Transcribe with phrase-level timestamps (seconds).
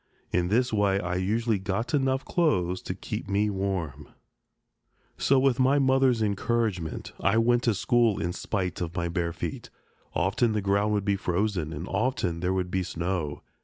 [0.31, 4.09] In this way I usually got enough clothes to keep me warm.
[5.19, 9.69] So, with my mother's encouragement, I went to school in spite of my bare feet.
[10.15, 13.43] Often the ground would be frozen, and often there would be snow.